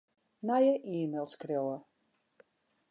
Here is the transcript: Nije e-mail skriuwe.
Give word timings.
Nije 0.45 0.73
e-mail 0.93 1.27
skriuwe. 1.33 1.75